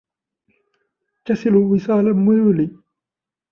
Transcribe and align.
وَتَصِلُ 1.19 1.53
وِصَالَ 1.55 2.07
الْمَلُولِ 2.07 2.77